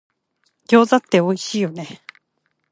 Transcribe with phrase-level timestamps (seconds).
[0.67, 2.01] 餃子っておいしいよね